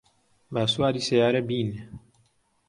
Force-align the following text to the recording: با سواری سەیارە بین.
با 0.53 0.63
سواری 0.73 1.01
سەیارە 1.07 1.41
بین. 1.49 1.69